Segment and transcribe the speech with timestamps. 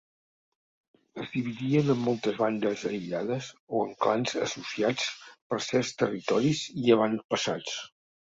[1.23, 5.05] Es dividien en moltes bandes aïllades o en clans associats
[5.51, 7.77] per certs territoris i avantpassats.